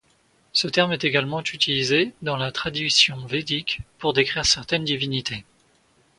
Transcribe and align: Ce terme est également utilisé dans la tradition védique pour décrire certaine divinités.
Ce 0.51 0.67
terme 0.67 0.93
est 0.93 1.03
également 1.03 1.41
utilisé 1.41 2.13
dans 2.23 2.35
la 2.35 2.51
tradition 2.51 3.23
védique 3.27 3.81
pour 3.99 4.13
décrire 4.13 4.47
certaine 4.47 4.83
divinités. 4.83 5.45